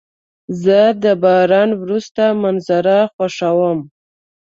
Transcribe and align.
زه 0.63 0.79
د 1.03 1.05
باران 1.23 1.69
وروسته 1.81 2.23
منظره 2.41 2.97
خوښوم. 3.13 3.79